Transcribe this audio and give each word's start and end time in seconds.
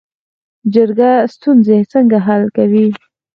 جرګه 0.73 1.11
ستونزې 1.33 1.79
څنګه 1.93 2.17
حل 2.25 2.43
کوي؟ 2.55 2.87